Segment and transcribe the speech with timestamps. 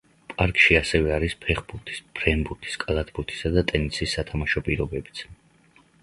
[0.37, 5.23] პარკში ასევე არის ფეხბურთის, ფრენბურთის, კალათბურთისა და ტენისის სათამაშო პირობებიც.